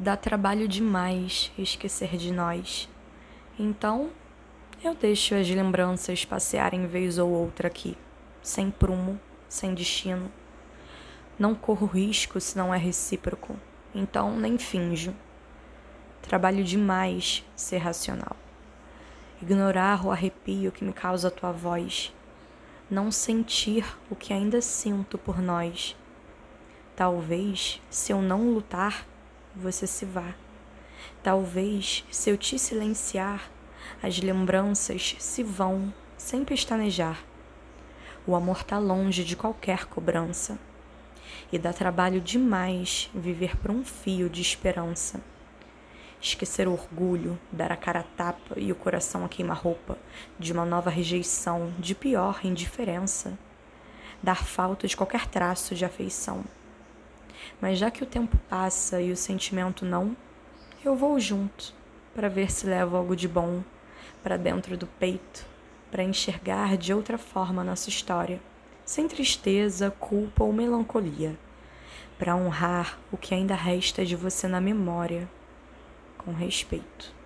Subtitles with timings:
[0.00, 2.88] dá trabalho demais esquecer de nós.
[3.58, 4.10] Então,
[4.82, 7.96] eu deixo as lembranças passearem vez ou outra aqui,
[8.40, 9.18] sem prumo,
[9.48, 10.30] sem destino.
[11.36, 13.56] Não corro risco se não é recíproco,
[13.92, 15.12] então nem finjo.
[16.22, 18.36] Trabalho demais ser racional.
[19.42, 22.14] Ignorar o arrepio que me causa a tua voz.
[22.88, 25.96] Não sentir o que ainda sinto por nós.
[26.94, 29.04] Talvez, se eu não lutar,
[29.58, 30.34] você se vá.
[31.22, 33.50] Talvez, se eu te silenciar,
[34.02, 37.18] as lembranças se vão sem pestanejar.
[38.26, 40.58] O amor tá longe de qualquer cobrança.
[41.50, 45.20] E dá trabalho demais viver por um fio de esperança.
[46.20, 49.96] Esquecer o orgulho, dar a cara a tapa e o coração a queima-roupa
[50.38, 53.38] de uma nova rejeição, de pior indiferença.
[54.22, 56.44] Dar falta de qualquer traço de afeição.
[57.60, 60.16] Mas já que o tempo passa e o sentimento não,
[60.84, 61.74] eu vou junto
[62.14, 63.62] para ver se levo algo de bom
[64.22, 65.46] para dentro do peito,
[65.90, 68.40] para enxergar de outra forma nossa história,
[68.84, 71.38] sem tristeza, culpa ou melancolia,
[72.18, 75.28] para honrar o que ainda resta de você na memória,
[76.16, 77.17] com respeito.